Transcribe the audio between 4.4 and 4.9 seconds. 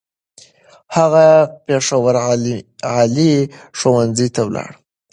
ولاړ.